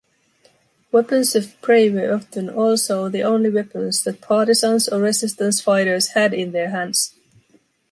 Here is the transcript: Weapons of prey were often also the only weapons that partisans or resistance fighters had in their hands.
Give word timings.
Weapons 0.91 1.35
of 1.35 1.61
prey 1.61 1.87
were 1.91 2.11
often 2.11 2.49
also 2.49 3.07
the 3.07 3.21
only 3.21 3.51
weapons 3.51 4.03
that 4.03 4.19
partisans 4.19 4.89
or 4.89 4.99
resistance 4.99 5.61
fighters 5.61 6.13
had 6.15 6.33
in 6.33 6.53
their 6.53 6.71
hands. 6.71 7.13